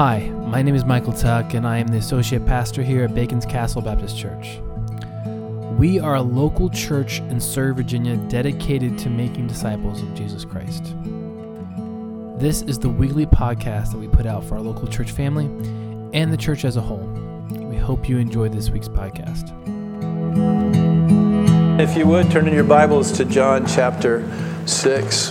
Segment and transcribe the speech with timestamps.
[0.00, 3.44] Hi, my name is Michael Tuck, and I am the Associate Pastor here at Bacon's
[3.44, 4.58] Castle Baptist Church.
[5.76, 10.94] We are a local church in Surry, Virginia, dedicated to making disciples of Jesus Christ.
[12.38, 15.44] This is the weekly podcast that we put out for our local church family
[16.18, 17.06] and the church as a whole.
[17.50, 19.50] We hope you enjoy this week's podcast.
[21.78, 24.26] If you would, turn in your Bibles to John chapter
[24.64, 25.30] 6.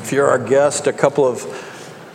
[0.00, 1.67] If you're our guest, a couple of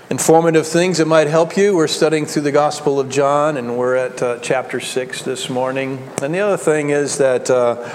[0.10, 1.76] informative things that might help you.
[1.76, 6.10] We're studying through the Gospel of John, and we're at uh, chapter 6 this morning.
[6.22, 7.90] And the other thing is that, uh,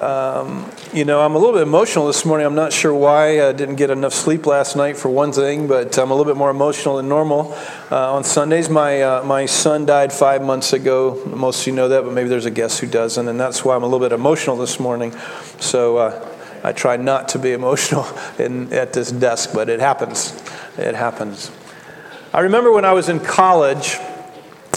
[0.00, 2.46] um, you know, I'm a little bit emotional this morning.
[2.46, 3.46] I'm not sure why.
[3.46, 6.38] I didn't get enough sleep last night, for one thing, but I'm a little bit
[6.38, 7.52] more emotional than normal.
[7.90, 11.22] Uh, on Sundays, my, uh, my son died five months ago.
[11.26, 13.76] Most of you know that, but maybe there's a guest who doesn't, and that's why
[13.76, 15.12] I'm a little bit emotional this morning.
[15.60, 16.31] So, uh,
[16.64, 18.06] I try not to be emotional
[18.38, 20.32] in, at this desk, but it happens.
[20.78, 21.50] It happens.
[22.32, 23.98] I remember when I was in college,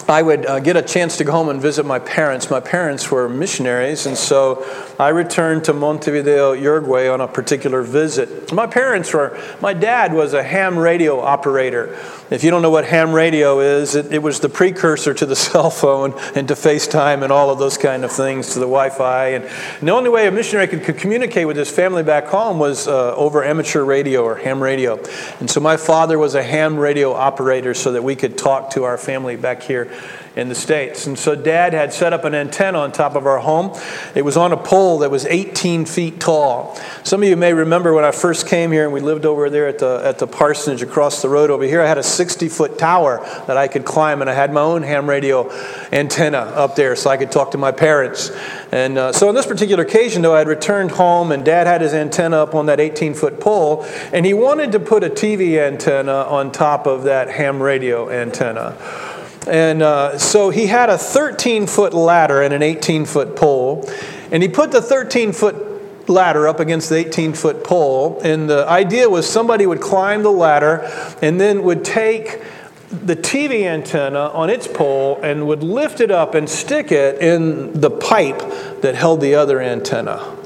[0.07, 2.51] I would uh, get a chance to go home and visit my parents.
[2.51, 4.63] My parents were missionaries, and so
[4.99, 8.53] I returned to Montevideo, Uruguay on a particular visit.
[8.53, 11.97] My parents were, my dad was a ham radio operator.
[12.29, 15.35] If you don't know what ham radio is, it, it was the precursor to the
[15.45, 18.91] cell phone and to FaceTime and all of those kind of things, to the Wi
[18.91, 19.29] Fi.
[19.29, 19.45] And,
[19.85, 23.15] the only way a missionary could, could communicate with his family back home was uh,
[23.15, 24.99] over amateur radio or ham radio.
[25.39, 28.83] And so my father was a ham radio operator so that we could talk to
[28.83, 29.91] our family back here
[30.35, 31.07] in the States.
[31.07, 33.77] And so dad had set up an antenna on top of our home.
[34.15, 36.77] It was on a pole that was 18 feet tall.
[37.03, 39.67] Some of you may remember when I first came here and we lived over there
[39.67, 42.77] at the, at the parsonage across the road over here, I had a 60 foot
[42.77, 45.49] tower that I could climb and I had my own ham radio
[45.91, 48.31] antenna up there so I could talk to my parents.
[48.71, 51.79] And uh, so on this particular occasion, though, I had returned home and dad had
[51.79, 55.57] his antenna up on that 18 foot pole and he wanted to put a TV
[55.59, 58.77] antenna on top of that ham radio antenna.
[59.47, 63.89] And uh, so he had a 13 foot ladder and an 18 foot pole.
[64.31, 68.19] And he put the 13 foot ladder up against the 18 foot pole.
[68.23, 70.89] And the idea was somebody would climb the ladder
[71.21, 72.41] and then would take
[72.89, 77.79] the TV antenna on its pole and would lift it up and stick it in
[77.79, 78.39] the pipe
[78.81, 80.44] that held the other antenna.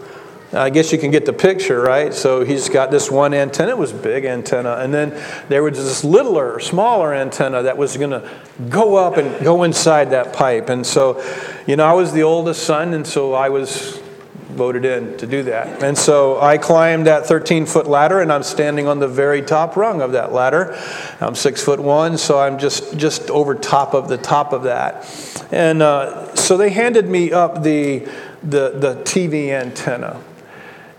[0.52, 2.12] I guess you can get the picture, right?
[2.12, 6.04] So he's got this one antenna, it was big antenna, and then there was this
[6.04, 8.28] littler, smaller antenna that was going to
[8.68, 10.70] go up and go inside that pipe.
[10.70, 11.24] And so,
[11.68, 14.02] you know, I was the oldest son, and so I was
[14.50, 15.84] voted in to do that.
[15.84, 19.78] And so I climbed that 13 foot ladder, and I'm standing on the very top
[19.78, 20.76] rung of that ladder.
[21.22, 25.06] I'm six foot one, so I'm just just over top of the top of that.
[25.52, 28.00] And uh, so they handed me up the
[28.42, 30.22] the, the TV antenna.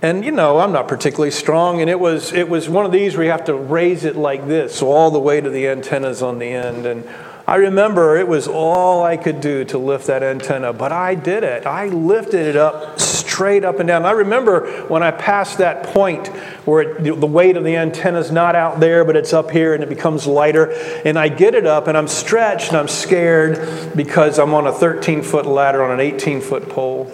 [0.03, 3.17] And you know, I'm not particularly strong, and it was it was one of these
[3.17, 6.23] where you have to raise it like this, so all the way to the antennas
[6.23, 6.87] on the end.
[6.87, 7.07] And
[7.47, 11.43] I remember it was all I could do to lift that antenna, but I did
[11.43, 11.67] it.
[11.67, 14.07] I lifted it up straight up and down.
[14.07, 16.29] I remember when I passed that point
[16.65, 19.75] where it, the weight of the antenna is not out there, but it's up here
[19.75, 20.71] and it becomes lighter.
[21.05, 24.73] And I get it up and I'm stretched and I'm scared because I'm on a
[24.73, 27.13] 13 foot ladder on an 18 foot pole.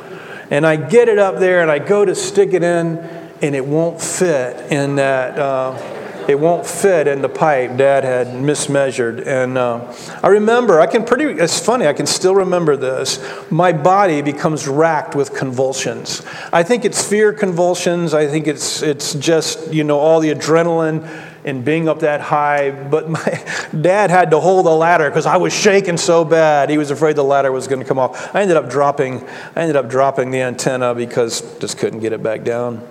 [0.51, 2.99] And I get it up there and I go to stick it in,
[3.43, 5.39] and it won't fit in that.
[5.39, 5.93] Uh,
[6.29, 7.77] it won't fit in the pipe.
[7.77, 9.25] Dad had mismeasured.
[9.27, 13.21] And uh, I remember, I can pretty, it's funny, I can still remember this.
[13.49, 16.23] My body becomes racked with convulsions.
[16.53, 18.13] I think it's fear convulsions.
[18.13, 21.09] I think it's, it's just, you know, all the adrenaline
[21.47, 22.71] and being up that high.
[22.71, 23.45] But my
[23.81, 26.69] dad had to hold the ladder because I was shaking so bad.
[26.69, 28.35] He was afraid the ladder was going to come off.
[28.35, 29.27] I ended up dropping.
[29.55, 32.87] I ended up dropping the antenna because just couldn't get it back down.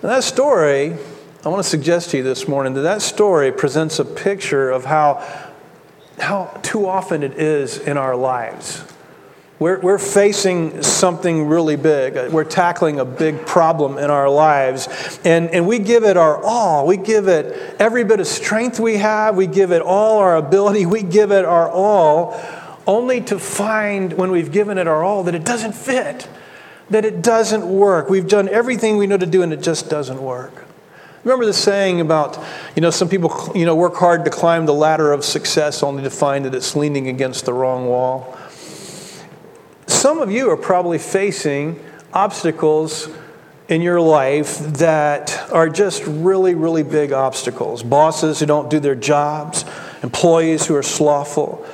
[0.00, 0.96] That story,
[1.44, 4.86] I want to suggest to you this morning that that story presents a picture of
[4.86, 5.24] how
[6.18, 8.84] how too often it is in our lives
[9.62, 12.32] we're, we're facing something really big.
[12.32, 15.20] We're tackling a big problem in our lives.
[15.24, 16.86] And, and we give it our all.
[16.86, 19.36] We give it every bit of strength we have.
[19.36, 20.86] We give it all our ability.
[20.86, 22.40] We give it our all,
[22.88, 26.28] only to find when we've given it our all that it doesn't fit,
[26.90, 28.10] that it doesn't work.
[28.10, 30.64] We've done everything we know to do and it just doesn't work.
[31.22, 32.36] Remember the saying about,
[32.74, 36.02] you know, some people, you know, work hard to climb the ladder of success only
[36.02, 38.36] to find that it's leaning against the wrong wall?
[39.92, 41.78] Some of you are probably facing
[42.12, 43.08] obstacles
[43.68, 47.84] in your life that are just really, really big obstacles.
[47.84, 49.64] Bosses who don't do their jobs,
[50.02, 51.64] employees who are slothful,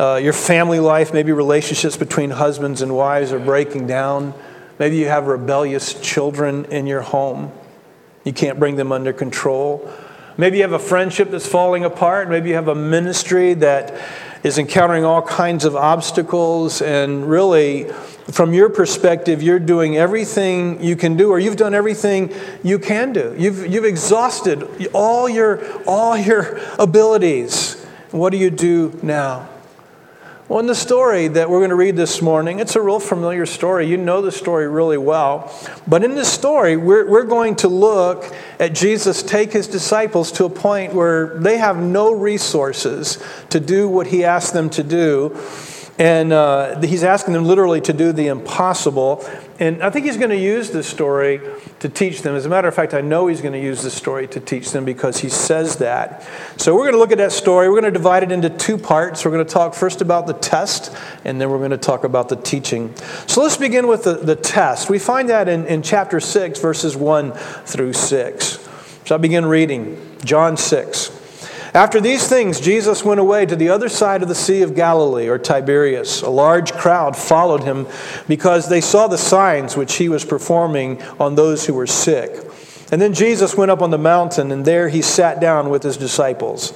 [0.00, 4.34] uh, your family life, maybe relationships between husbands and wives are breaking down.
[4.78, 7.52] Maybe you have rebellious children in your home.
[8.24, 9.88] You can't bring them under control.
[10.36, 12.28] Maybe you have a friendship that's falling apart.
[12.28, 13.94] Maybe you have a ministry that
[14.46, 16.80] is encountering all kinds of obstacles.
[16.80, 17.84] And really,
[18.30, 22.32] from your perspective, you're doing everything you can do, or you've done everything
[22.62, 23.34] you can do.
[23.36, 27.84] You've, you've exhausted all your, all your abilities.
[28.12, 29.48] What do you do now?
[30.48, 33.46] Well, in the story that we're going to read this morning, it's a real familiar
[33.46, 33.88] story.
[33.88, 35.52] You know the story really well.
[35.88, 40.44] But in this story, we're, we're going to look at Jesus take his disciples to
[40.44, 43.20] a point where they have no resources
[43.50, 45.36] to do what he asked them to do.
[45.98, 49.28] And uh, he's asking them literally to do the impossible.
[49.58, 51.40] And I think he's going to use this story
[51.80, 52.34] to teach them.
[52.34, 54.70] As a matter of fact, I know he's going to use this story to teach
[54.72, 56.28] them because he says that.
[56.58, 57.68] So we're going to look at that story.
[57.68, 59.24] We're going to divide it into two parts.
[59.24, 60.94] We're going to talk first about the test,
[61.24, 62.94] and then we're going to talk about the teaching.
[63.26, 64.90] So let's begin with the, the test.
[64.90, 68.68] We find that in, in chapter 6, verses 1 through 6.
[69.06, 71.15] So I begin reading John 6.
[71.76, 75.28] After these things, Jesus went away to the other side of the Sea of Galilee,
[75.28, 76.22] or Tiberias.
[76.22, 77.86] A large crowd followed him
[78.26, 82.34] because they saw the signs which he was performing on those who were sick.
[82.90, 85.98] And then Jesus went up on the mountain, and there he sat down with his
[85.98, 86.72] disciples.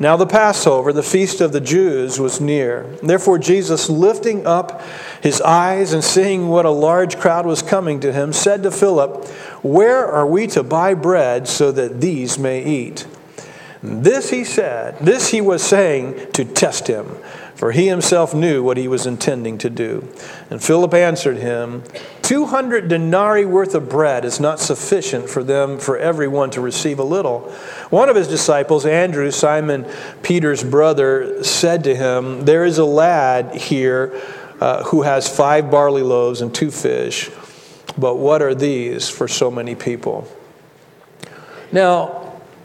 [0.00, 2.82] Now the Passover, the feast of the Jews, was near.
[3.00, 4.82] Therefore, Jesus, lifting up
[5.22, 9.24] his eyes and seeing what a large crowd was coming to him, said to Philip,
[9.62, 13.06] Where are we to buy bread so that these may eat?
[13.82, 17.16] This he said, this he was saying to test him,
[17.56, 20.08] for he himself knew what he was intending to do.
[20.50, 21.82] And Philip answered him,
[22.22, 27.04] 200 denarii worth of bread is not sufficient for them, for everyone to receive a
[27.04, 27.40] little.
[27.90, 29.84] One of his disciples, Andrew, Simon
[30.22, 34.18] Peter's brother, said to him, There is a lad here
[34.60, 37.30] uh, who has five barley loaves and two fish,
[37.98, 40.28] but what are these for so many people?
[41.72, 42.21] Now,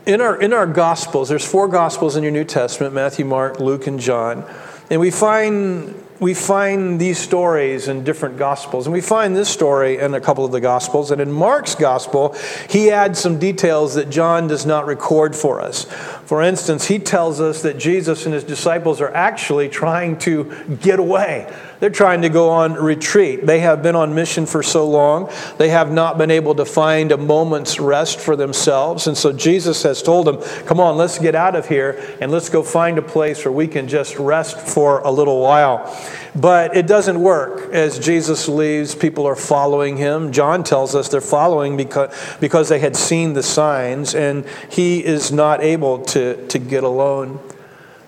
[0.08, 3.88] in our, in our Gospels, there's four Gospels in your New Testament Matthew, Mark, Luke,
[3.88, 4.46] and John.
[4.90, 8.88] And we find, we find these stories in different Gospels.
[8.88, 11.12] And we find this story in a couple of the Gospels.
[11.12, 12.38] And in Mark's Gospel,
[12.70, 15.84] he adds some details that John does not record for us.
[15.84, 20.46] For instance, he tells us that Jesus and his disciples are actually trying to
[20.82, 21.54] get away.
[21.80, 23.46] They're trying to go on retreat.
[23.46, 27.12] They have been on mission for so long, they have not been able to find
[27.12, 29.08] a moment's rest for themselves.
[29.08, 32.50] And so Jesus has told them, Come on, let's get out of here and let's
[32.50, 35.94] go find a place where we can just rest for a little while.
[36.36, 37.74] But it doesn't work.
[37.74, 40.32] As Jesus leaves, people are following him.
[40.32, 45.32] John tells us they're following because, because they had seen the signs, and he is
[45.32, 47.40] not able to, to get alone.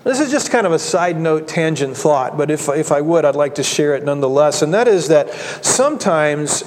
[0.02, 3.26] This is just kind of a side note tangent thought, but if, if I would,
[3.26, 4.62] I'd like to share it nonetheless.
[4.62, 5.30] And that is that
[5.62, 6.62] sometimes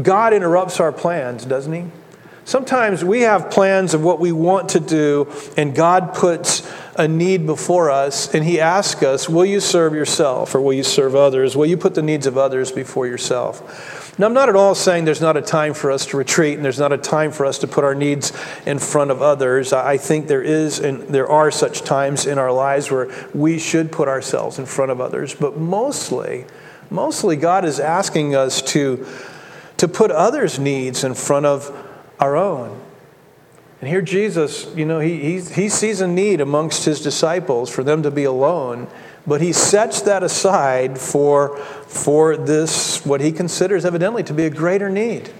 [0.00, 1.90] God interrupts our plans, doesn't He?
[2.46, 5.26] Sometimes we have plans of what we want to do,
[5.56, 6.62] and God puts
[6.94, 10.84] a need before us, and He asks us, Will you serve yourself or will you
[10.84, 11.56] serve others?
[11.56, 14.16] Will you put the needs of others before yourself?
[14.16, 16.64] Now, I'm not at all saying there's not a time for us to retreat and
[16.64, 18.32] there's not a time for us to put our needs
[18.64, 19.72] in front of others.
[19.72, 23.90] I think there is and there are such times in our lives where we should
[23.90, 25.34] put ourselves in front of others.
[25.34, 26.44] But mostly,
[26.90, 29.04] mostly God is asking us to,
[29.78, 31.82] to put others' needs in front of
[32.18, 32.80] our own.
[33.80, 37.84] And here Jesus, you know, he, he, he sees a need amongst his disciples for
[37.84, 38.88] them to be alone
[39.26, 44.50] but he sets that aside for, for this, what he considers evidently to be a
[44.50, 45.30] greater need.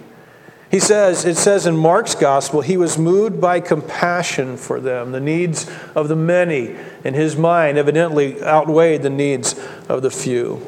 [0.69, 5.13] He says, it says in Mark's gospel, he was moved by compassion for them.
[5.13, 9.55] The needs of the many in his mind evidently outweighed the needs
[9.87, 10.61] of the few.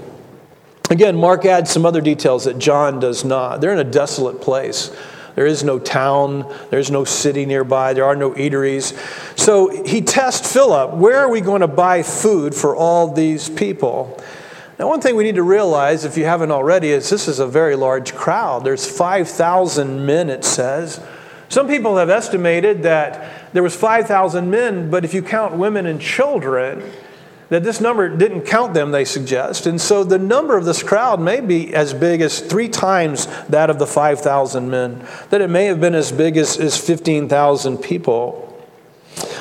[0.89, 3.59] Again, Mark adds some other details that John does not.
[3.59, 4.95] They're in a desolate place.
[5.35, 8.93] There is no town, there's no city nearby, there are no eateries.
[9.37, 14.21] So he tests Philip where are we going to buy food for all these people?
[14.79, 17.47] Now, one thing we need to realize, if you haven't already, is this is a
[17.47, 18.63] very large crowd.
[18.63, 21.01] There's 5,000 men, it says.
[21.49, 25.99] Some people have estimated that there was 5,000 men, but if you count women and
[25.99, 26.83] children,
[27.49, 29.65] that this number didn't count them, they suggest.
[29.65, 33.69] And so the number of this crowd may be as big as three times that
[33.69, 38.45] of the 5,000 men, that it may have been as big as, as 15,000 people.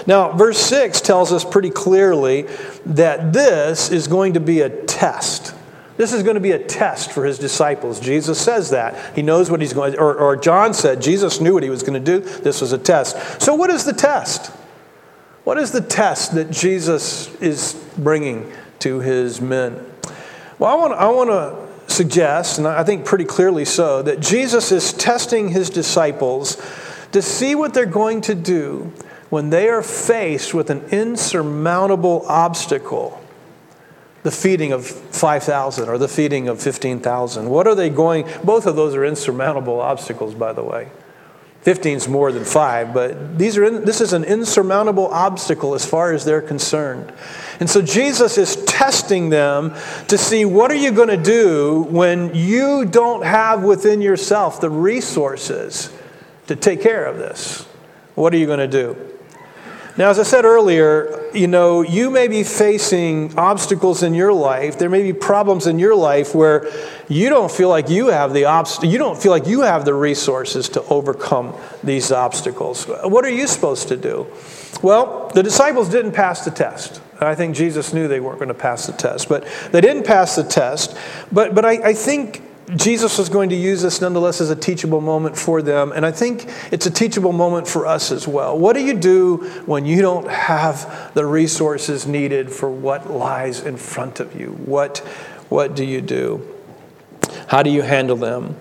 [0.07, 2.47] Now, verse 6 tells us pretty clearly
[2.87, 5.55] that this is going to be a test.
[5.99, 8.01] This is going to be a test for his disciples.
[8.01, 9.17] Jesus says that.
[9.17, 12.03] He knows what he's going or, or John said Jesus knew what he was going
[12.03, 12.21] to do.
[12.21, 13.43] This was a test.
[13.43, 14.53] So, what is the test?
[15.49, 19.83] What is the test that Jesus is bringing to his men?
[20.59, 24.71] Well, I want, I want to suggest, and I think pretty clearly so, that Jesus
[24.73, 26.63] is testing his disciples
[27.13, 28.93] to see what they're going to do
[29.31, 33.19] when they are faced with an insurmountable obstacle,
[34.25, 37.49] the feeding of 5,000 or the feeding of 15,000?
[37.49, 38.29] What are they going?
[38.45, 40.91] Both of those are insurmountable obstacles, by the way.
[41.69, 45.85] 15 is more than five, but these are in, this is an insurmountable obstacle as
[45.85, 47.13] far as they're concerned.
[47.61, 49.75] And so Jesus is testing them
[50.07, 54.71] to see what are you going to do when you don't have within yourself the
[54.71, 55.93] resources
[56.47, 57.65] to take care of this.
[58.15, 58.97] What are you going to do?
[59.99, 64.79] Now, as I said earlier, you know, you may be facing obstacles in your life.
[64.79, 66.71] There may be problems in your life where
[67.09, 69.95] you don't feel like you have the obst- you don't feel like you have the
[69.95, 72.85] resources to overcome these obstacles.
[72.85, 74.27] What are you supposed to do?
[74.83, 77.01] Well, the disciples didn't pass the test.
[77.21, 80.37] I think Jesus knew they weren't going to pass the test, but they didn't pass
[80.37, 80.97] the test.
[81.33, 82.43] But, but I, I think
[82.77, 86.13] Jesus was going to use this nonetheless as a teachable moment for them, and I
[86.13, 88.57] think it's a teachable moment for us as well.
[88.59, 93.79] What do you do when you don't have the resources needed for what lies in
[93.79, 94.51] front of you?
[94.67, 94.99] What,
[95.49, 96.58] what do you do?
[97.49, 98.57] How do you handle them?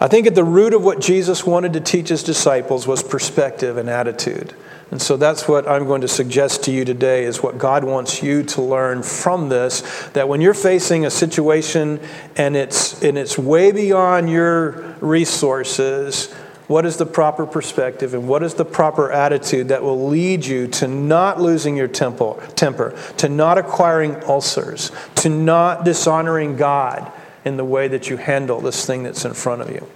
[0.00, 3.76] I think at the root of what Jesus wanted to teach his disciples was perspective
[3.76, 4.54] and attitude.
[4.90, 8.22] And so that's what I'm going to suggest to you today is what God wants
[8.22, 9.80] you to learn from this
[10.12, 12.00] that when you're facing a situation
[12.36, 16.32] and it's and it's way beyond your resources,
[16.68, 20.68] what is the proper perspective and what is the proper attitude that will lead you
[20.68, 27.10] to not losing your temper, temper to not acquiring ulcers, to not dishonoring God
[27.44, 29.86] in the way that you handle this thing that's in front of you?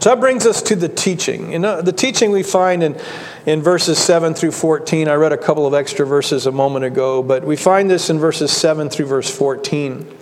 [0.00, 1.52] So that brings us to the teaching.
[1.52, 3.00] You know, the teaching we find in,
[3.46, 5.08] in verses 7 through 14.
[5.08, 8.18] I read a couple of extra verses a moment ago, but we find this in
[8.18, 10.15] verses 7 through verse 14.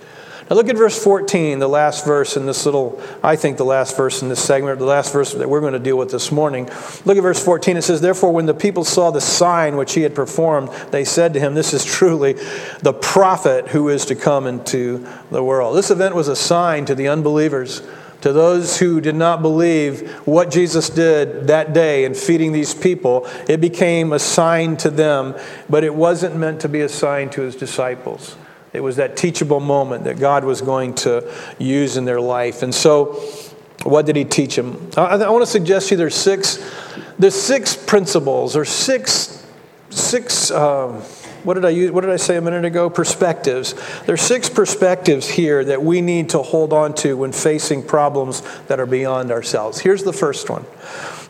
[0.50, 3.96] Now look at verse 14, the last verse in this little, I think the last
[3.96, 6.66] verse in this segment, the last verse that we're going to deal with this morning.
[7.06, 7.78] Look at verse 14.
[7.78, 11.32] It says, Therefore, when the people saw the sign which he had performed, they said
[11.32, 12.34] to him, This is truly
[12.82, 15.76] the prophet who is to come into the world.
[15.76, 17.80] This event was a sign to the unbelievers
[18.20, 23.28] to those who did not believe what Jesus did that day in feeding these people,
[23.46, 25.34] it became a sign to them,
[25.68, 28.36] but it wasn't meant to be a sign to his disciples.
[28.74, 32.64] It was that teachable moment that God was going to use in their life.
[32.64, 33.22] And so,
[33.84, 34.90] what did he teach them?
[34.96, 36.58] I, I want to suggest to you there's six,
[37.16, 39.46] there's six principles or six,
[39.90, 40.50] six.
[40.50, 41.02] Um,
[41.44, 41.92] what did I use?
[41.92, 42.90] What did I say a minute ago?
[42.90, 43.74] Perspectives.
[44.06, 48.80] There's six perspectives here that we need to hold on to when facing problems that
[48.80, 49.78] are beyond ourselves.
[49.78, 50.64] Here's the first one.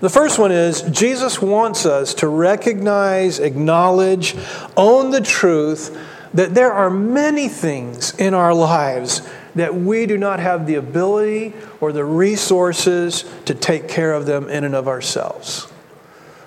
[0.01, 4.35] The first one is Jesus wants us to recognize, acknowledge,
[4.77, 5.95] own the truth
[6.35, 9.23] that there are many things in our lives
[9.55, 14.49] that we do not have the ability or the resources to take care of them
[14.49, 15.73] in and of ourselves.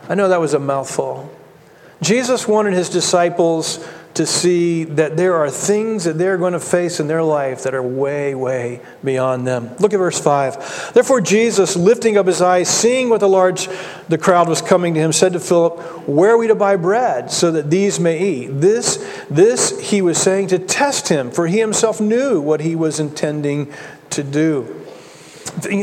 [0.09, 1.33] I know that was a mouthful.
[2.01, 3.85] Jesus wanted his disciples
[4.17, 7.75] to see that there are things that they're going to face in their life that
[7.75, 9.69] are way, way beyond them.
[9.79, 10.93] Look at verse 5.
[10.93, 13.69] Therefore, Jesus, lifting up his eyes, seeing what the large
[14.09, 17.29] the crowd was coming to him, said to Philip, Where are we to buy bread
[17.31, 18.47] so that these may eat?
[18.47, 18.97] This,
[19.29, 23.71] this he was saying to test him, for he himself knew what he was intending
[24.09, 24.83] to do.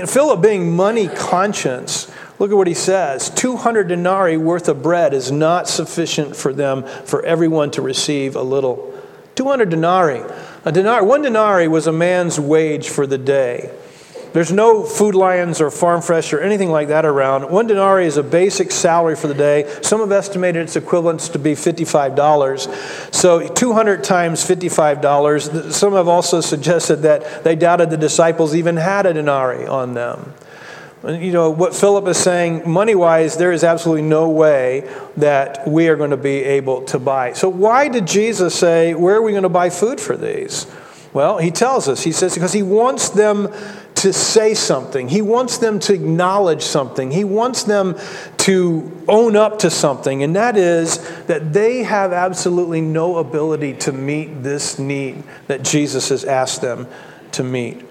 [0.07, 5.31] Philip, being money conscious, Look at what he says 200 denarii worth of bread is
[5.31, 8.93] not sufficient for them, for everyone to receive a little.
[9.37, 10.23] 200 denarii.
[10.64, 13.71] A denarii, one denarii was a man's wage for the day.
[14.33, 17.50] There's no Food Lions or Farm Fresh or anything like that around.
[17.50, 19.73] One denarii is a basic salary for the day.
[19.81, 23.14] Some have estimated its equivalence to be $55.
[23.14, 25.73] So 200 times $55.
[25.73, 30.35] Some have also suggested that they doubted the disciples even had a denarii on them.
[31.06, 35.88] You know, what Philip is saying, money wise, there is absolutely no way that we
[35.88, 37.34] are going to be able to buy.
[37.34, 40.66] So, why did Jesus say, Where are we going to buy food for these?
[41.12, 43.52] Well, he tells us, he says, because he wants them
[43.96, 45.08] to say something.
[45.08, 47.12] He wants them to acknowledge something.
[47.12, 47.96] He wants them
[48.38, 53.92] to own up to something, and that is that they have absolutely no ability to
[53.92, 56.88] meet this need that Jesus has asked them
[57.32, 57.84] to meet.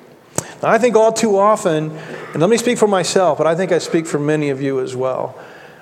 [0.61, 3.79] I think all too often, and let me speak for myself, but I think I
[3.79, 5.37] speak for many of you as well.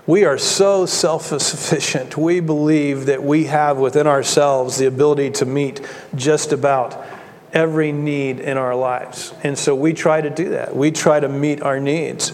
[0.08, 2.18] We are so self sufficient.
[2.18, 5.82] We believe that we have within ourselves the ability to meet
[6.16, 7.06] just about
[7.54, 9.34] every need in our lives.
[9.44, 10.76] And so we try to do that.
[10.76, 12.32] We try to meet our needs.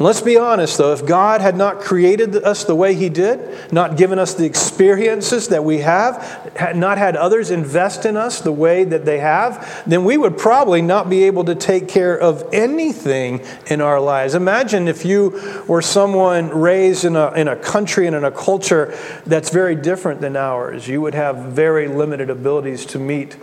[0.00, 3.96] Let's be honest, though, if God had not created us the way He did, not
[3.96, 6.16] given us the experiences that we have,
[6.56, 10.36] had not had others invest in us the way that they have, then we would
[10.36, 14.34] probably not be able to take care of anything in our lives.
[14.34, 18.98] Imagine if you were someone raised in a, in a country and in a culture
[19.26, 20.88] that's very different than ours.
[20.88, 23.36] You would have very limited abilities to meet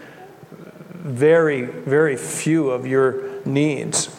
[0.91, 4.17] very, very few of your needs.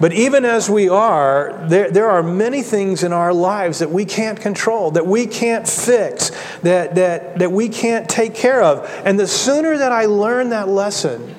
[0.00, 4.04] But even as we are, there, there are many things in our lives that we
[4.04, 8.88] can't control, that we can't fix, that, that, that we can't take care of.
[9.04, 11.34] And the sooner that I learn that lesson,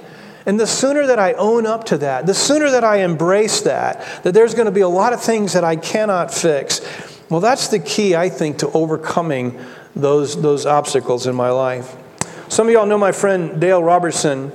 [0.45, 4.23] and the sooner that I own up to that, the sooner that I embrace that,
[4.23, 6.81] that there's going to be a lot of things that I cannot fix,
[7.29, 9.57] well, that's the key, I think, to overcoming
[9.95, 11.95] those, those obstacles in my life.
[12.49, 14.51] Some of y'all know my friend Dale Robertson.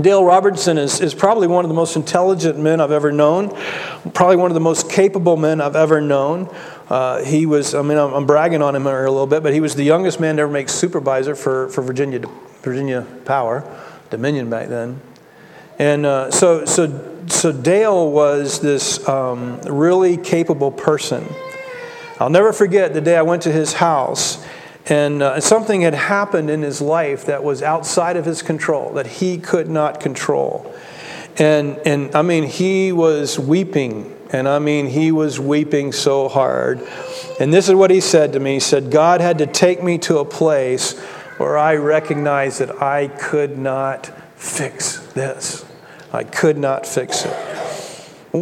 [0.00, 3.50] Dale Robertson is, is probably one of the most intelligent men I've ever known,
[4.14, 6.54] probably one of the most capable men I've ever known.
[6.88, 9.60] Uh, he was, I mean, I'm, I'm, bragging on him a little bit, but he
[9.60, 12.20] was the youngest man to ever make supervisor for, for Virginia,
[12.62, 13.64] Virginia Power,
[14.10, 15.00] Dominion back then.
[15.78, 21.26] And uh, so, so, so Dale was this um, really capable person.
[22.20, 24.44] I'll never forget the day I went to his house
[24.88, 29.06] and uh, something had happened in his life that was outside of his control, that
[29.06, 30.74] he could not control.
[31.36, 34.14] And, and I mean, he was weeping.
[34.30, 36.86] And I mean, he was weeping so hard.
[37.38, 39.98] And this is what he said to me He said, God had to take me
[39.98, 40.98] to a place
[41.38, 45.64] where I recognized that I could not fix this.
[46.12, 47.67] I could not fix it.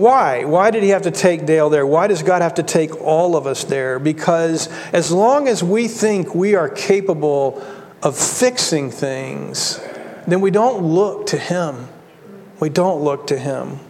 [0.00, 0.44] Why?
[0.44, 1.86] Why did he have to take Dale there?
[1.86, 3.98] Why does God have to take all of us there?
[3.98, 7.64] Because as long as we think we are capable
[8.02, 9.80] of fixing things,
[10.26, 11.88] then we don't look to him.
[12.60, 13.80] We don't look to him.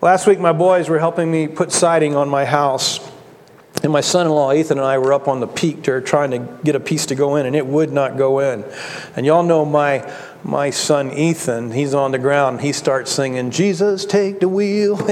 [0.00, 3.00] Last week, my boys were helping me put siding on my house.
[3.82, 6.30] And my son in law, Ethan, and I were up on the peak there trying
[6.30, 8.64] to get a piece to go in, and it would not go in.
[9.16, 10.10] And y'all know my
[10.44, 12.60] my son Ethan, he's on the ground.
[12.60, 14.96] He starts singing, Jesus, take the wheel.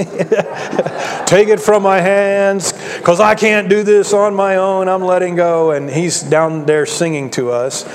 [1.26, 4.88] take it from my hands, because I can't do this on my own.
[4.88, 5.70] I'm letting go.
[5.70, 7.86] And he's down there singing to us.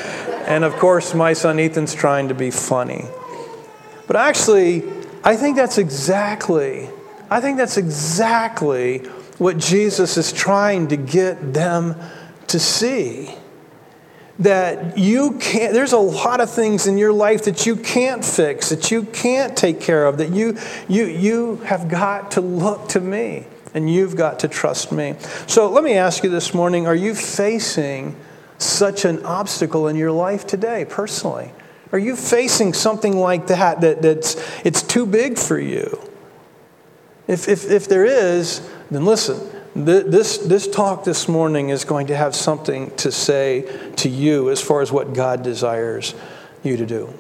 [0.47, 3.06] And of course, my son Ethan's trying to be funny.
[4.08, 4.84] But actually,
[5.23, 6.89] I think that's exactly,
[7.30, 9.00] I think that's exactly
[9.38, 11.95] what Jesus is trying to get them
[12.47, 13.36] to see
[14.39, 18.69] that you can't there's a lot of things in your life that you can't fix
[18.69, 20.56] that you can't take care of that you
[20.88, 23.47] you you have got to look to me
[23.78, 25.15] and you've got to trust me.
[25.45, 28.15] So let me ask you this morning are you facing
[28.58, 31.52] such an obstacle in your life today personally?
[31.91, 36.02] Are you facing something like that, that that's it's too big for you?
[37.28, 39.39] If if, if there is then listen
[39.85, 44.59] this, this talk this morning is going to have something to say to you as
[44.61, 46.15] far as what God desires
[46.63, 47.13] you to do.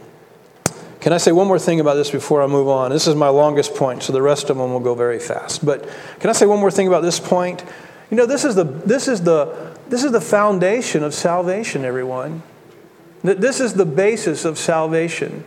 [0.99, 2.89] Can I say one more thing about this before I move on?
[2.89, 5.63] This is my longest point, so the rest of them will go very fast.
[5.63, 5.87] But
[6.19, 7.63] can I say one more thing about this point?
[8.09, 12.41] You know, this is the, this is the, this is the foundation of salvation, everyone.
[13.23, 15.43] This is the basis of salvation.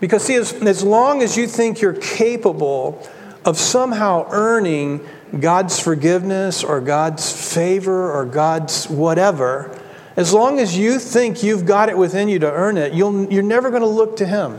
[0.00, 3.06] Because, see, as, as long as you think you're capable
[3.44, 5.06] of somehow earning
[5.38, 9.78] God's forgiveness or God's favor or God's whatever,
[10.16, 13.42] as long as you think you've got it within you to earn it, you'll, you're
[13.42, 14.58] never going to look to Him.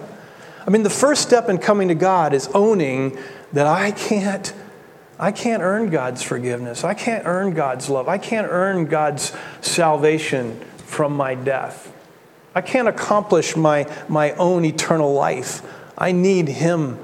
[0.65, 3.17] I mean, the first step in coming to God is owning
[3.51, 4.51] that I can't,
[5.19, 6.83] I can't earn God's forgiveness.
[6.83, 8.07] I can't earn God's love.
[8.07, 11.93] I can't earn God's salvation from my death.
[12.55, 15.61] I can't accomplish my, my own eternal life.
[15.97, 16.97] I need Him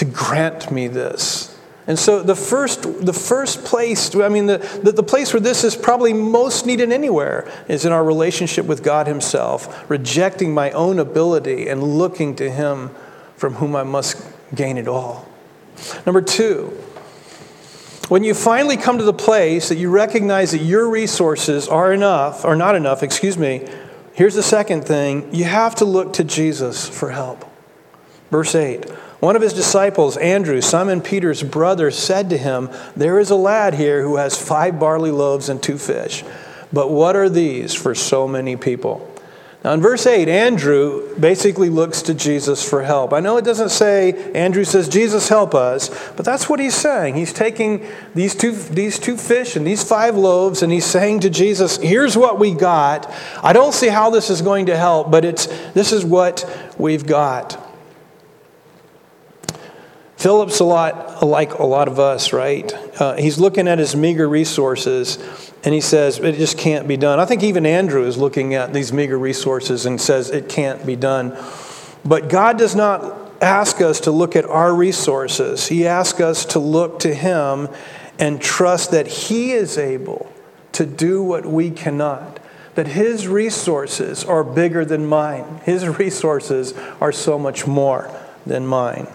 [0.00, 1.54] to grant me this.
[1.86, 5.62] And so the first, the first place, I mean, the, the, the, place where this
[5.62, 10.98] is probably most needed anywhere is in our relationship with God Himself, rejecting my own
[10.98, 12.88] ability and looking to Him
[13.36, 15.28] from whom I must gain it all.
[16.06, 16.68] Number two,
[18.08, 22.42] when you finally come to the place that you recognize that your resources are enough,
[22.46, 23.68] or not enough, excuse me,
[24.14, 27.44] here's the second thing you have to look to Jesus for help.
[28.30, 28.86] Verse 8.
[29.20, 33.74] One of his disciples, Andrew, Simon Peter's brother, said to him, There is a lad
[33.74, 36.24] here who has five barley loaves and two fish.
[36.72, 39.06] But what are these for so many people?
[39.62, 43.12] Now, in verse 8, Andrew basically looks to Jesus for help.
[43.12, 47.14] I know it doesn't say, Andrew says, Jesus, help us, but that's what he's saying.
[47.14, 51.30] He's taking these two, these two fish and these five loaves, and he's saying to
[51.30, 53.12] Jesus, Here's what we got.
[53.42, 57.06] I don't see how this is going to help, but it's, this is what we've
[57.06, 57.69] got.
[60.20, 62.70] Philip's a lot like a lot of us, right?
[63.00, 65.16] Uh, he's looking at his meager resources
[65.64, 67.18] and he says, it just can't be done.
[67.18, 70.94] I think even Andrew is looking at these meager resources and says, it can't be
[70.94, 71.34] done.
[72.04, 76.58] But God does not ask us to look at our resources, He asks us to
[76.58, 77.70] look to Him
[78.18, 80.30] and trust that He is able
[80.72, 82.40] to do what we cannot.
[82.74, 89.06] That His resources are bigger than mine, His resources are so much more than mine.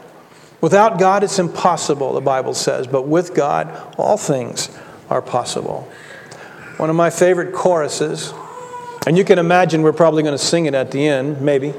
[0.61, 4.69] Without God, it's impossible, the Bible says, but with God, all things
[5.09, 5.87] are possible.
[6.77, 8.33] One of my favorite choruses,
[9.05, 11.73] and you can imagine we're probably going to sing it at the end, maybe.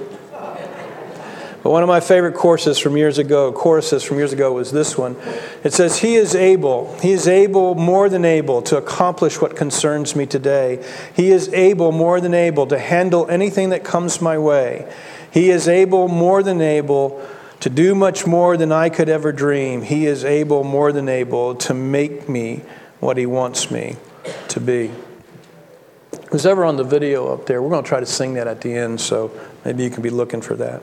[1.67, 4.97] But one of my favorite choruses from years ago, choruses from years ago was this
[4.97, 5.17] one.
[5.65, 10.15] It says, He is able, He is able, more than able, to accomplish what concerns
[10.15, 10.81] me today.
[11.17, 14.89] He is able, more than able, to handle anything that comes my way.
[15.33, 17.21] He is able, more than able,
[17.67, 19.83] to do much more than I could ever dream.
[19.83, 22.63] He is able, more than able, to make me
[23.01, 23.97] what He wants me
[24.51, 24.93] to be.
[26.31, 27.61] Who's ever on the video up there?
[27.61, 29.33] We're going to try to sing that at the end, so
[29.65, 30.81] maybe you can be looking for that.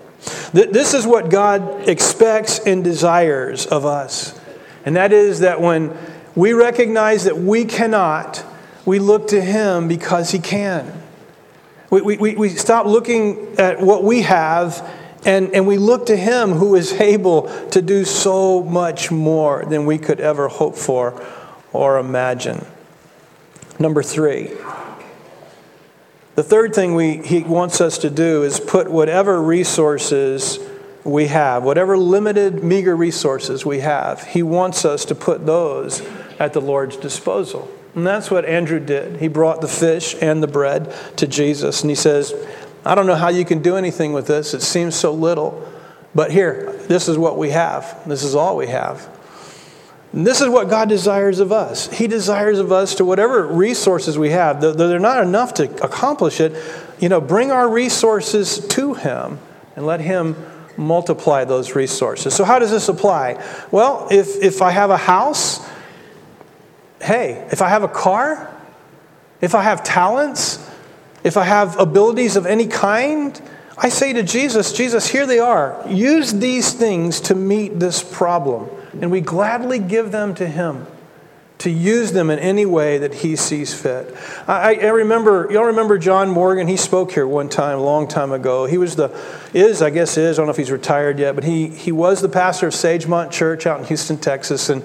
[0.51, 4.37] This is what God expects and desires of us.
[4.83, 5.97] And that is that when
[6.35, 8.43] we recognize that we cannot,
[8.83, 11.01] we look to Him because He can.
[11.89, 14.85] We, we, we stop looking at what we have
[15.25, 19.85] and, and we look to Him who is able to do so much more than
[19.85, 21.25] we could ever hope for
[21.71, 22.65] or imagine.
[23.79, 24.51] Number three,
[26.35, 30.59] the third thing we, He wants us to do is put whatever resources
[31.03, 36.01] we have, whatever limited, meager resources we have, He wants us to put those
[36.39, 37.69] at the Lord's disposal.
[37.95, 39.19] And that's what Andrew did.
[39.19, 42.33] He brought the fish and the bread to Jesus, and he says,
[42.85, 44.53] I don't know how you can do anything with this.
[44.53, 45.69] It seems so little.
[46.15, 48.01] But here, this is what we have.
[48.05, 49.09] This is all we have.
[50.11, 51.91] And this is what God desires of us.
[51.91, 56.39] He desires of us to whatever resources we have, though they're not enough to accomplish
[56.39, 56.55] it,
[56.99, 59.39] you know, bring our resources to Him
[59.75, 60.35] and let Him
[60.77, 62.35] multiply those resources.
[62.35, 63.43] So, how does this apply?
[63.71, 65.67] Well, if, if I have a house,
[67.01, 68.55] hey, if I have a car,
[69.41, 70.59] if I have talents,
[71.23, 73.41] if I have abilities of any kind,
[73.77, 75.83] I say to Jesus, Jesus, here they are.
[75.87, 78.69] Use these things to meet this problem.
[79.01, 80.85] And we gladly give them to Him
[81.59, 84.13] to use them in any way that He sees fit.
[84.47, 86.67] I, I remember, y'all remember John Morgan?
[86.67, 88.65] He spoke here one time, a long time ago.
[88.65, 89.17] He was the,
[89.53, 92.21] is, I guess is, I don't know if he's retired yet, but he, he was
[92.21, 94.67] the pastor of Sagemont Church out in Houston, Texas.
[94.69, 94.83] And,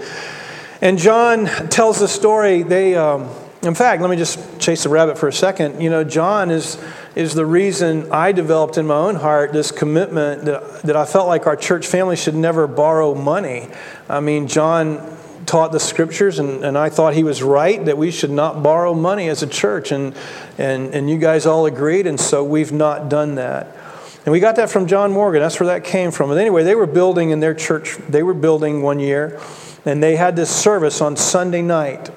[0.81, 2.62] and John tells the story.
[2.62, 3.29] They, um,
[3.62, 5.81] in fact, let me just chase the rabbit for a second.
[5.81, 6.83] You know, John is,
[7.16, 11.27] is the reason I developed in my own heart this commitment that, that I felt
[11.27, 13.68] like our church family should never borrow money.
[14.09, 18.12] I mean, John taught the scriptures, and, and I thought he was right that we
[18.12, 19.90] should not borrow money as a church.
[19.90, 20.14] And,
[20.57, 23.77] and, and you guys all agreed, and so we've not done that.
[24.25, 25.40] And we got that from John Morgan.
[25.40, 26.31] That's where that came from.
[26.31, 29.40] And anyway, they were building in their church, they were building one year,
[29.85, 32.11] and they had this service on Sunday night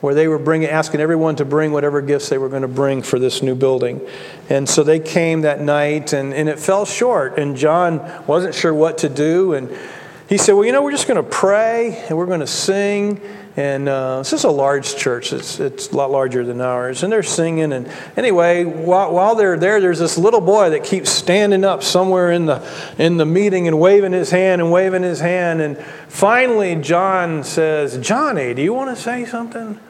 [0.00, 3.02] where they were bringing, asking everyone to bring whatever gifts they were going to bring
[3.02, 4.00] for this new building.
[4.48, 7.38] And so they came that night, and, and it fell short.
[7.38, 9.54] And John wasn't sure what to do.
[9.54, 9.76] And
[10.28, 13.20] he said, Well, you know, we're just going to pray and we're going to sing.
[13.56, 17.02] And uh, this is a large church, it's, it's a lot larger than ours.
[17.02, 17.72] And they're singing.
[17.72, 22.30] And anyway, while, while they're there, there's this little boy that keeps standing up somewhere
[22.30, 22.64] in the,
[22.98, 25.60] in the meeting and waving his hand and waving his hand.
[25.60, 25.76] And
[26.08, 29.80] finally, John says, Johnny, do you want to say something?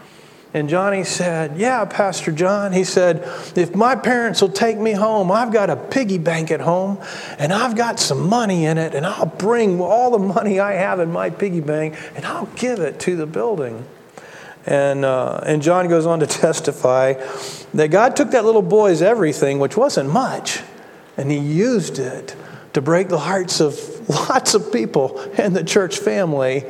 [0.55, 2.73] And Johnny said, Yeah, Pastor John.
[2.73, 3.23] He said,
[3.57, 6.99] If my parents will take me home, I've got a piggy bank at home
[7.39, 11.01] and I've got some money in it, and I'll bring all the money I have
[11.01, 13.85] in my piggy bank and I'll give it to the building.
[14.65, 17.15] And, uh, and John goes on to testify
[17.75, 20.61] that God took that little boy's everything, which wasn't much,
[21.17, 22.35] and he used it
[22.73, 23.79] to break the hearts of
[24.29, 26.65] lots of people in the church family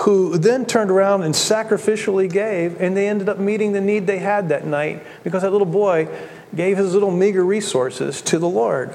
[0.00, 4.18] who then turned around and sacrificially gave, and they ended up meeting the need they
[4.18, 6.08] had that night because that little boy
[6.54, 8.94] gave his little meager resources to the Lord.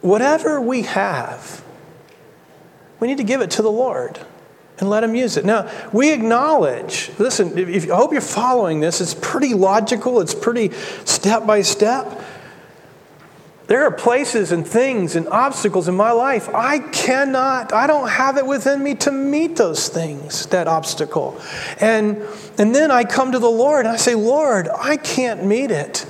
[0.00, 1.64] Whatever we have,
[2.98, 4.18] we need to give it to the Lord
[4.78, 5.44] and let him use it.
[5.44, 10.72] Now, we acknowledge, listen, if, I hope you're following this, it's pretty logical, it's pretty
[11.04, 12.20] step by step.
[13.68, 18.36] There are places and things and obstacles in my life I cannot, I don't have
[18.36, 21.40] it within me to meet those things, that obstacle.
[21.80, 22.22] And,
[22.58, 26.06] and then I come to the Lord and I say, Lord, I can't meet it.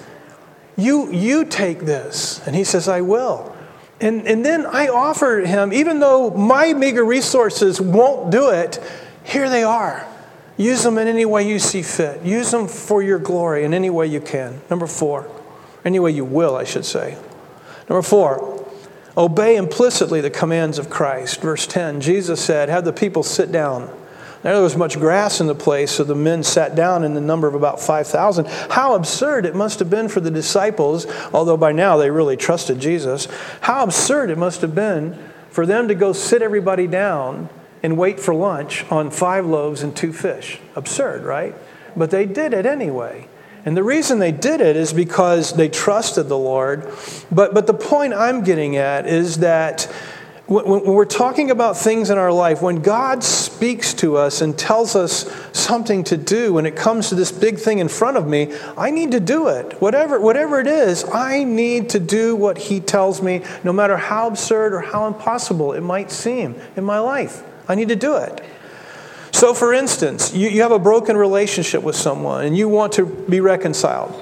[0.77, 2.45] You, you take this.
[2.47, 3.55] And He says, I will.
[4.01, 8.81] And, and then I offer him, even though my meager resources won't do it,
[9.23, 10.05] here they are.
[10.57, 12.23] Use them in any way you see fit.
[12.23, 14.61] Use them for your glory in any way you can.
[14.69, 15.31] Number four,
[15.85, 17.17] any way you will, I should say.
[17.89, 18.67] Number four,
[19.17, 21.41] obey implicitly the commands of Christ.
[21.41, 23.91] Verse 10, Jesus said, Have the people sit down.
[24.43, 27.47] There was much grass in the place, so the men sat down in the number
[27.47, 28.47] of about 5,000.
[28.47, 32.81] How absurd it must have been for the disciples, although by now they really trusted
[32.81, 33.29] Jesus.
[33.61, 35.17] How absurd it must have been
[35.51, 37.51] for them to go sit everybody down
[37.85, 40.59] and wait for lunch on five loaves and two fish.
[40.75, 41.55] Absurd, right?
[41.97, 43.29] But they did it anyway.
[43.65, 46.93] And the reason they did it is because they trusted the Lord.
[47.31, 49.85] But, but the point I'm getting at is that
[50.47, 54.59] when, when we're talking about things in our life, when God speaks to us and
[54.59, 58.27] tells us something to do, when it comes to this big thing in front of
[58.27, 59.81] me, I need to do it.
[59.81, 64.27] Whatever, whatever it is, I need to do what He tells me, no matter how
[64.27, 67.45] absurd or how impossible it might seem in my life.
[67.69, 68.43] I need to do it.
[69.43, 73.05] So, for instance, you, you have a broken relationship with someone and you want to
[73.05, 74.15] be reconciled,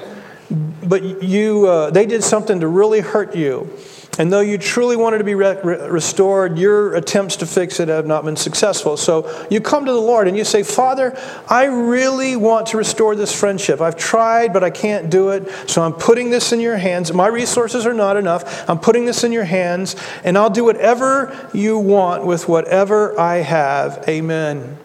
[0.83, 3.71] but you, uh, they did something to really hurt you.
[4.19, 8.07] And though you truly wanted to be re- restored, your attempts to fix it have
[8.07, 8.97] not been successful.
[8.97, 11.15] So you come to the Lord and you say, Father,
[11.51, 13.83] I really want to restore this friendship.
[13.83, 15.51] I've tried, but I can't do it.
[15.69, 17.13] So I'm putting this in your hands.
[17.13, 18.71] My resources are not enough.
[18.71, 23.43] I'm putting this in your hands, and I'll do whatever you want with whatever I
[23.43, 24.03] have.
[24.09, 24.79] Amen.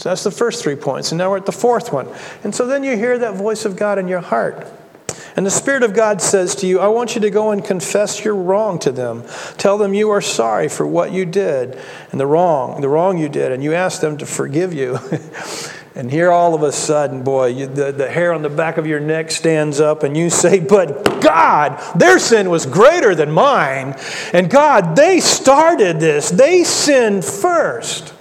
[0.00, 1.12] So that's the first three points.
[1.12, 2.08] And now we're at the fourth one.
[2.42, 4.66] And so then you hear that voice of God in your heart.
[5.36, 8.24] And the Spirit of God says to you, I want you to go and confess
[8.24, 9.24] your wrong to them.
[9.58, 11.78] Tell them you are sorry for what you did
[12.12, 14.98] and the wrong, the wrong you did, and you ask them to forgive you.
[15.94, 18.86] and here all of a sudden, boy, you, the, the hair on the back of
[18.86, 23.96] your neck stands up, and you say, But God, their sin was greater than mine.
[24.32, 28.14] And God, they started this, they sinned first.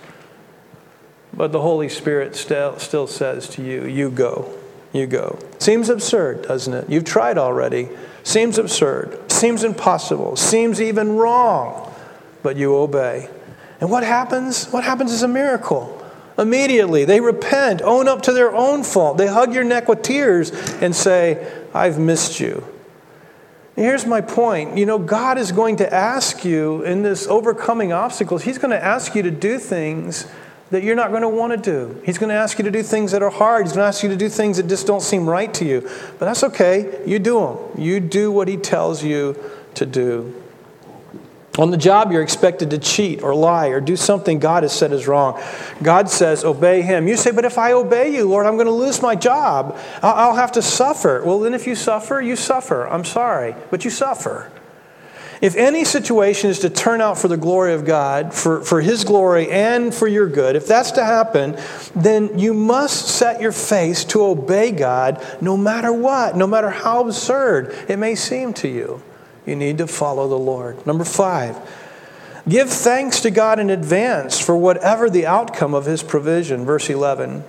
[1.39, 4.53] But the Holy Spirit still, still says to you, You go
[4.93, 5.37] you go.
[5.59, 6.89] Seems absurd, doesn't it?
[6.89, 7.89] You've tried already.
[8.23, 9.31] Seems absurd.
[9.31, 10.35] Seems impossible.
[10.35, 11.93] Seems even wrong.
[12.41, 13.29] But you obey.
[13.79, 14.65] And what happens?
[14.71, 15.95] What happens is a miracle.
[16.37, 19.17] Immediately, they repent, own up to their own fault.
[19.17, 22.65] They hug your neck with tears and say, I've missed you.
[23.75, 24.77] Here's my point.
[24.77, 28.83] You know, God is going to ask you in this overcoming obstacles, He's going to
[28.83, 30.27] ask you to do things
[30.71, 32.01] that you're not going to want to do.
[32.05, 33.65] He's going to ask you to do things that are hard.
[33.65, 35.81] He's going to ask you to do things that just don't seem right to you.
[36.19, 37.01] But that's okay.
[37.05, 37.81] You do them.
[37.81, 39.35] You do what He tells you
[39.75, 40.35] to do.
[41.57, 44.93] On the job, you're expected to cheat or lie or do something God has said
[44.93, 45.41] is wrong.
[45.81, 47.07] God says, obey Him.
[47.07, 49.77] You say, but if I obey you, Lord, I'm going to lose my job.
[50.01, 51.21] I'll have to suffer.
[51.25, 52.87] Well, then if you suffer, you suffer.
[52.87, 54.51] I'm sorry, but you suffer.
[55.41, 59.05] If any situation is to turn out for the glory of God, for, for His
[59.05, 61.57] glory and for your good, if that's to happen,
[61.95, 67.05] then you must set your face to obey God no matter what, no matter how
[67.05, 69.01] absurd it may seem to you.
[69.45, 70.85] You need to follow the Lord.
[70.85, 71.57] Number five,
[72.47, 76.65] give thanks to God in advance for whatever the outcome of His provision.
[76.65, 77.45] Verse 11.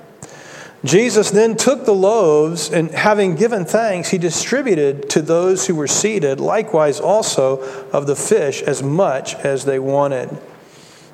[0.85, 5.87] Jesus then took the loaves, and having given thanks, he distributed to those who were
[5.87, 10.31] seated, likewise also of the fish, as much as they wanted.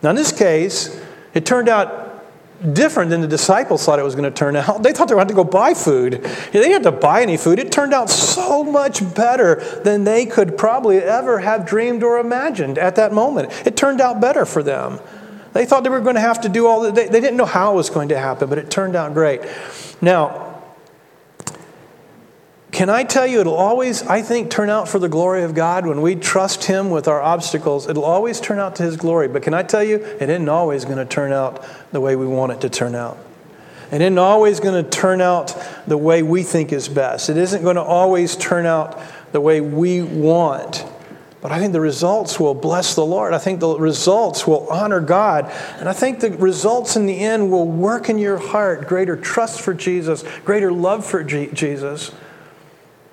[0.02, 1.00] Now, in this case,
[1.34, 2.06] it turned out
[2.72, 4.82] different than the disciples thought it was going to turn out.
[4.86, 6.12] They thought they were going to go buy food.
[6.12, 7.58] They didn't have to buy any food.
[7.58, 12.78] It turned out so much better than they could probably ever have dreamed or imagined
[12.78, 13.50] at that moment.
[13.66, 15.00] It turned out better for them.
[15.56, 16.94] They thought they were going to have to do all that.
[16.94, 19.40] They, they didn't know how it was going to happen, but it turned out great.
[20.02, 20.62] Now,
[22.72, 25.86] can I tell you, it'll always, I think, turn out for the glory of God
[25.86, 27.88] when we trust Him with our obstacles.
[27.88, 29.28] It'll always turn out to His glory.
[29.28, 32.26] But can I tell you, it isn't always going to turn out the way we
[32.26, 33.16] want it to turn out.
[33.90, 37.30] It isn't always going to turn out the way we think is best.
[37.30, 39.00] It isn't going to always turn out
[39.32, 40.84] the way we want.
[41.46, 43.32] But I think the results will bless the Lord.
[43.32, 45.48] I think the results will honor God.
[45.78, 49.60] And I think the results in the end will work in your heart greater trust
[49.60, 52.10] for Jesus, greater love for Jesus.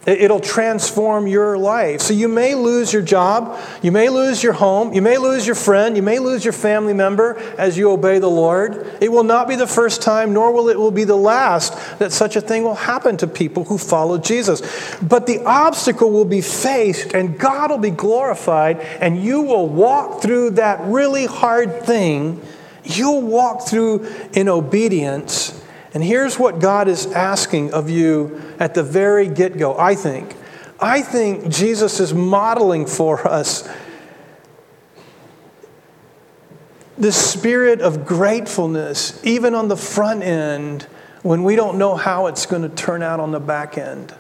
[0.06, 2.02] It'll transform your life.
[2.02, 5.56] So you may lose your job, you may lose your home, you may lose your
[5.56, 8.86] friend, you may lose your family member as you obey the Lord.
[9.00, 12.12] It will not be the first time, nor will it will be the last that
[12.12, 14.62] such a thing will happen to people who follow Jesus.
[15.02, 20.22] But the obstacle will be faced and God will be glorified and you will walk
[20.22, 22.42] through that really hard thing.
[22.84, 25.63] You'll walk through in obedience
[25.94, 30.36] and here's what God is asking of you at the very get go, I think.
[30.80, 33.70] I think Jesus is modeling for us
[36.98, 40.84] this spirit of gratefulness, even on the front end,
[41.22, 44.14] when we don't know how it's going to turn out on the back end.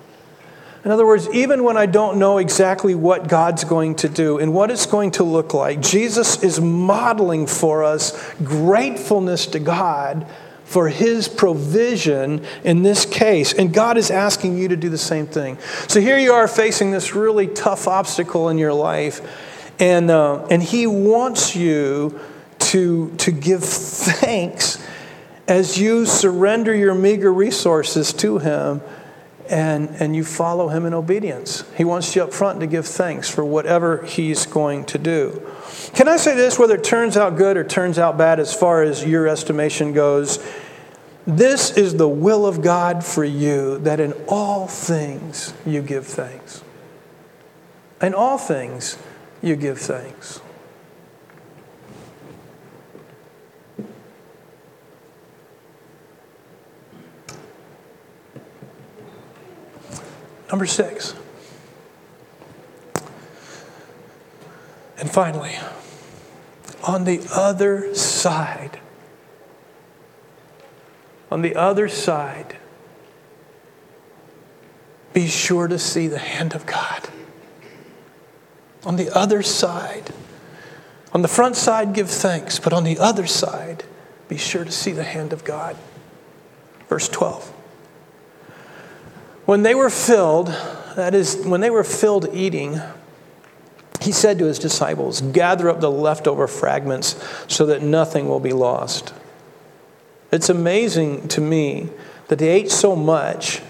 [0.85, 4.53] In other words, even when I don't know exactly what God's going to do and
[4.53, 10.27] what it's going to look like, Jesus is modeling for us gratefulness to God
[10.65, 13.53] for his provision in this case.
[13.53, 15.57] And God is asking you to do the same thing.
[15.87, 19.21] So here you are facing this really tough obstacle in your life,
[19.79, 22.19] and, uh, and he wants you
[22.59, 24.83] to, to give thanks
[25.47, 28.81] as you surrender your meager resources to him
[29.49, 31.63] and, and you follow him in obedience.
[31.75, 35.41] He wants you up front to give thanks for whatever he's going to do.
[35.93, 38.83] Can I say this, whether it turns out good or turns out bad as far
[38.83, 40.43] as your estimation goes?
[41.25, 46.63] This is the will of God for you that in all things you give thanks.
[48.01, 48.97] In all things
[49.41, 50.41] you give thanks.
[60.53, 61.15] Number six.
[64.99, 65.55] And finally,
[66.83, 68.79] on the other side,
[71.31, 72.57] on the other side,
[75.11, 77.09] be sure to see the hand of God.
[78.85, 80.13] On the other side,
[81.13, 83.85] on the front side, give thanks, but on the other side,
[84.27, 85.75] be sure to see the hand of God.
[86.89, 87.52] Verse 12.
[89.45, 90.47] When they were filled,
[90.95, 92.79] that is, when they were filled eating,
[94.01, 98.53] he said to his disciples, Gather up the leftover fragments so that nothing will be
[98.53, 99.13] lost.
[100.31, 101.89] It's amazing to me
[102.27, 103.61] that they ate so much.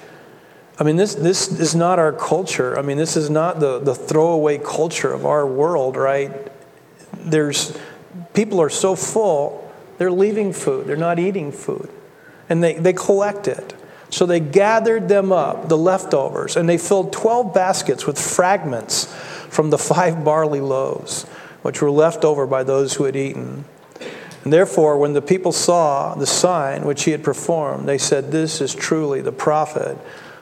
[0.79, 2.77] I mean, this, this is not our culture.
[2.77, 6.31] I mean, this is not the, the throwaway culture of our world, right?
[7.17, 7.77] There's,
[8.33, 11.89] people are so full, they're leaving food, they're not eating food,
[12.49, 13.75] and they, they collect it.
[14.13, 19.05] So they gathered them up, the leftovers, and they filled 12 baskets with fragments
[19.49, 21.23] from the five barley loaves,
[21.63, 23.65] which were left over by those who had eaten.
[24.43, 28.61] And therefore, when the people saw the sign which he had performed, they said, This
[28.61, 29.97] is truly the prophet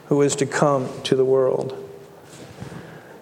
[0.08, 1.74] who is to come to the world.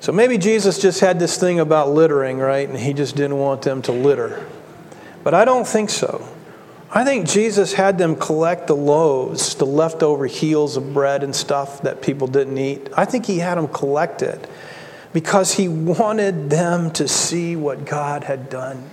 [0.00, 2.68] So maybe Jesus just had this thing about littering, right?
[2.68, 4.44] And he just didn't want them to litter.
[5.22, 6.28] But I don't think so.
[6.92, 11.82] I think Jesus had them collect the loaves, the leftover heels of bread and stuff
[11.82, 12.88] that people didn't eat.
[12.96, 14.48] I think he had them collect it
[15.12, 18.90] because he wanted them to see what God had done.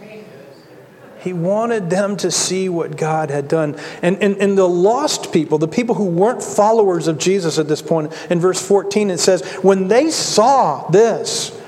[1.19, 3.75] He wanted them to see what God had done.
[4.03, 7.81] And, and, and the lost people, the people who weren't followers of Jesus at this
[7.81, 11.60] point, in verse 14, it says, when they saw this,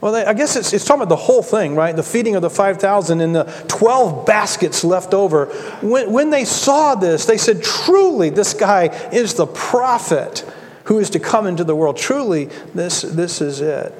[0.00, 1.94] well, I guess it's, it's talking about the whole thing, right?
[1.94, 5.46] The feeding of the 5,000 and the 12 baskets left over.
[5.82, 10.50] When, when they saw this, they said, Truly, this guy is the prophet
[10.84, 11.98] who is to come into the world.
[11.98, 13.92] Truly, this, this is it.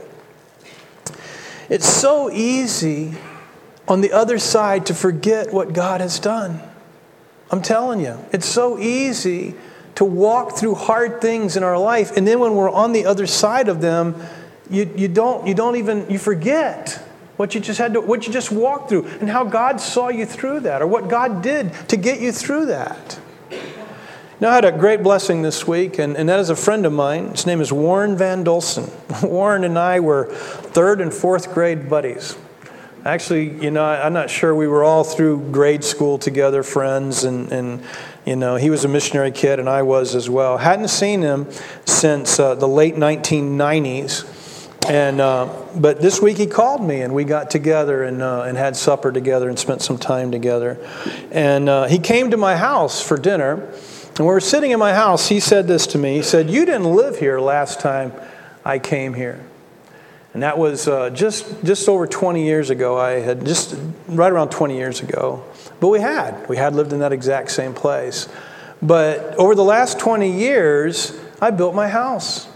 [1.69, 3.15] It's so easy
[3.87, 6.61] on the other side to forget what God has done.
[7.51, 9.55] I'm telling you, it's so easy
[9.97, 13.27] to walk through hard things in our life, and then when we're on the other
[13.27, 14.15] side of them,
[14.71, 17.03] you, you, don't, you don't even, you forget
[17.37, 20.27] what you just had to, what you just walked through and how God saw you
[20.27, 23.19] through that or what God did to get you through that.
[24.41, 26.95] Now, I had a great blessing this week, and, and that is a friend of
[26.95, 27.33] mine.
[27.33, 28.89] His name is Warren Van Dolson.
[29.29, 32.39] Warren and I were third and fourth grade buddies.
[33.05, 37.51] Actually, you know, I'm not sure we were all through grade school together, friends, and,
[37.53, 37.83] and
[38.27, 40.59] you know, he was a missionary kid, and I was as well.
[40.59, 41.47] Hadn't seen him
[41.87, 44.40] since uh, the late 1990s.
[44.91, 48.59] And, uh, but this week he called me and we got together and, uh, and
[48.59, 50.85] had supper together and spent some time together.
[51.31, 53.73] And uh, he came to my house for dinner.
[54.17, 55.29] And we were sitting in my house.
[55.29, 56.17] He said this to me.
[56.17, 58.13] He said, You didn't live here last time
[58.65, 59.39] I came here.
[60.35, 62.99] And that was uh, just, just over 20 years ago.
[62.99, 63.77] I had just
[64.09, 65.45] right around 20 years ago.
[65.79, 66.49] But we had.
[66.49, 68.29] We had lived in that exact same place.
[68.83, 72.50] But over the last 20 years, I built my house.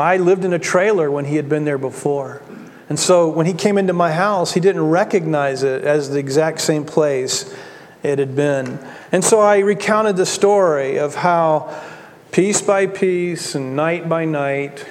[0.00, 2.42] I lived in a trailer when he had been there before.
[2.88, 6.60] And so when he came into my house, he didn't recognize it as the exact
[6.60, 7.54] same place
[8.02, 8.78] it had been.
[9.12, 11.72] And so I recounted the story of how
[12.32, 14.84] piece by piece and night by night,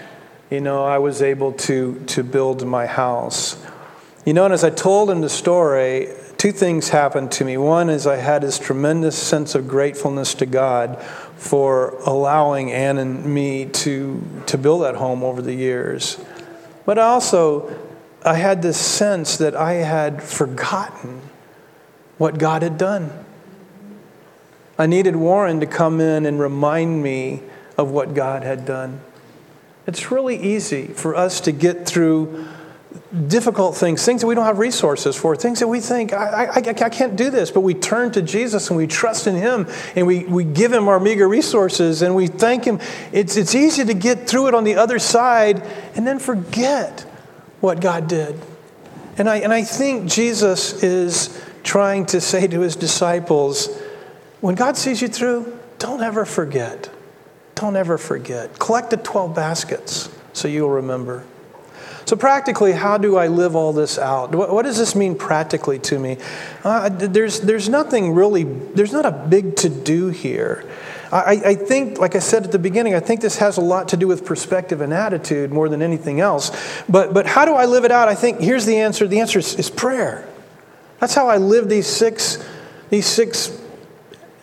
[0.49, 3.61] you know, I was able to, to build my house.
[4.25, 7.57] You know, and as I told him the story, two things happened to me.
[7.57, 11.03] One is I had this tremendous sense of gratefulness to God
[11.39, 16.19] for allowing Ann and me to, to build that home over the years.
[16.85, 17.73] But also,
[18.25, 21.21] I had this sense that I had forgotten
[22.17, 23.09] what God had done.
[24.77, 27.41] I needed Warren to come in and remind me
[27.77, 28.99] of what God had done.
[29.87, 32.45] It's really easy for us to get through
[33.27, 36.57] difficult things, things that we don't have resources for, things that we think, I, I,
[36.57, 40.05] I, can't do this, but we turn to Jesus and we trust in Him and
[40.05, 42.79] we, we give Him our meager resources and we thank Him.
[43.11, 45.63] It's, it's easy to get through it on the other side
[45.95, 47.01] and then forget
[47.61, 48.39] what God did.
[49.17, 53.75] And I, and I think Jesus is trying to say to His disciples,
[54.39, 56.91] when God sees you through, don't ever forget.
[57.55, 58.59] Don't ever forget.
[58.59, 61.25] Collect the 12 baskets so you'll remember.
[62.09, 64.33] So, practically, how do I live all this out?
[64.33, 66.17] What, what does this mean practically to me?
[66.63, 70.67] Uh, there's, there's nothing really, there's not a big to do here.
[71.11, 73.89] I, I, think, like I said at the beginning, I think this has a lot
[73.89, 76.51] to do with perspective and attitude more than anything else.
[76.89, 78.07] But, but how do I live it out?
[78.07, 80.27] I think here's the answer the answer is, is prayer.
[80.99, 82.43] That's how I live these six,
[82.89, 83.55] these six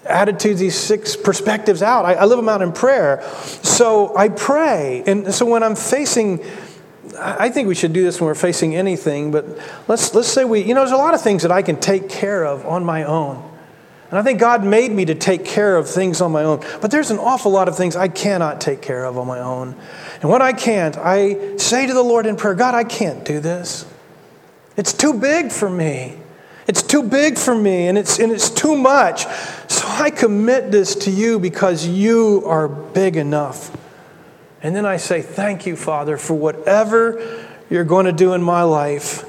[0.05, 2.05] attitudes, these six perspectives out.
[2.05, 3.29] I, I live them out in prayer.
[3.65, 5.03] So I pray.
[5.05, 6.45] And so when I'm facing
[7.19, 9.45] I think we should do this when we're facing anything, but
[9.89, 12.09] let's, let's say we, you know, there's a lot of things that I can take
[12.09, 13.43] care of on my own.
[14.11, 16.65] And I think God made me to take care of things on my own.
[16.81, 19.75] But there's an awful lot of things I cannot take care of on my own.
[20.23, 23.41] And when I can't, I say to the Lord in prayer, God, I can't do
[23.41, 23.85] this.
[24.77, 26.19] It's too big for me.
[26.69, 29.25] It's too big for me and it's, and it's too much.
[29.69, 33.76] So I commit this to you because you are big enough.
[34.63, 38.63] And then I say, Thank you, Father, for whatever you're going to do in my
[38.63, 39.25] life,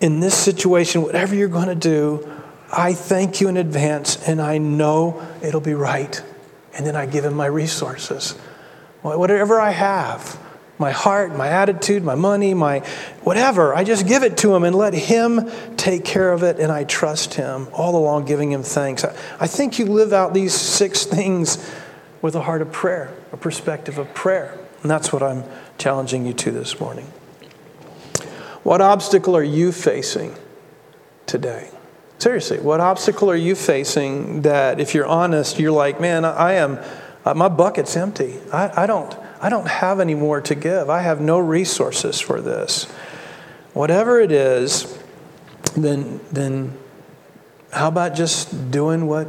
[0.00, 2.28] in this situation, whatever you're going to do,
[2.72, 6.22] I thank you in advance and I know it'll be right.
[6.74, 8.32] And then I give him my resources.
[9.02, 10.40] Whatever I have,
[10.78, 12.80] my heart, my attitude, my money, my
[13.22, 16.72] whatever, I just give it to him and let him take care of it and
[16.72, 19.04] I trust him, all along giving him thanks.
[19.04, 21.58] I think you live out these six things
[22.22, 24.56] with a heart of prayer, a perspective of prayer.
[24.82, 25.44] And that's what I'm
[25.76, 27.06] challenging you to this morning.
[28.62, 30.34] What obstacle are you facing
[31.26, 31.68] today?
[32.18, 36.78] Seriously, what obstacle are you facing that, if you're honest, you're like, man, I am,
[37.24, 38.38] uh, my bucket's empty.
[38.52, 40.88] I, I, don't, I don't have any more to give.
[40.88, 42.84] I have no resources for this.
[43.72, 44.96] Whatever it is,
[45.76, 46.78] then, then
[47.72, 49.26] how about just doing what,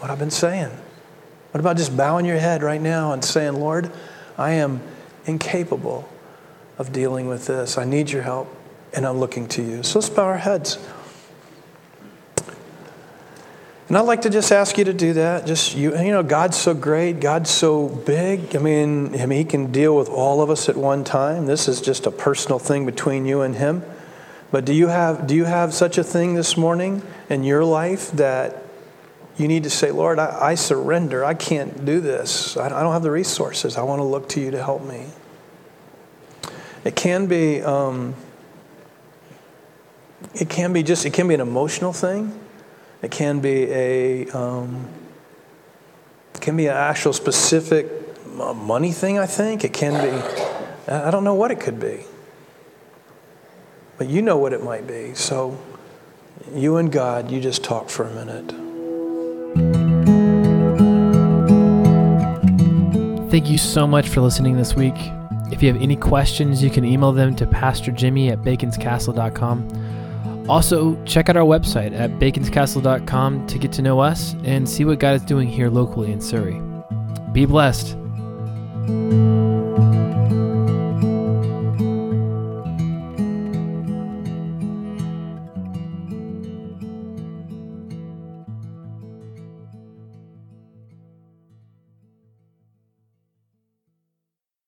[0.00, 0.70] what I've been saying?
[1.50, 3.90] What about just bowing your head right now and saying, Lord,
[4.36, 4.82] I am
[5.24, 6.08] incapable
[6.78, 7.78] of dealing with this.
[7.78, 8.54] I need your help,
[8.92, 9.82] and I'm looking to you.
[9.82, 10.78] So let's bow our heads.
[13.88, 15.46] And I'd like to just ask you to do that.
[15.46, 17.20] Just you, you know, God's so great.
[17.20, 18.54] God's so big.
[18.54, 21.46] I mean, I mean, He can deal with all of us at one time.
[21.46, 23.82] This is just a personal thing between you and Him.
[24.50, 28.10] But do you have do you have such a thing this morning in your life
[28.12, 28.62] that
[29.38, 31.24] you need to say, Lord, I, I surrender.
[31.24, 32.56] I can't do this.
[32.56, 33.76] I, I, don't have the resources.
[33.76, 35.06] I want to look to you to help me.
[36.84, 37.62] It can be.
[37.62, 38.14] Um,
[40.34, 41.06] it can be just.
[41.06, 42.38] It can be an emotional thing.
[43.00, 44.28] It can be a.
[44.30, 44.88] Um,
[46.34, 47.86] it can be an actual specific
[48.26, 49.18] money thing.
[49.18, 50.90] I think it can be.
[50.92, 52.04] I don't know what it could be.
[53.98, 55.14] But you know what it might be.
[55.14, 55.60] So,
[56.54, 58.67] you and God, you just talk for a minute.
[63.30, 64.96] Thank you so much for listening this week.
[65.50, 70.46] If you have any questions, you can email them to Pastor Jimmy at baconscastle.com.
[70.48, 74.98] Also, check out our website at baconscastle.com to get to know us and see what
[74.98, 76.58] God is doing here locally in Surry.
[77.32, 77.98] Be blessed.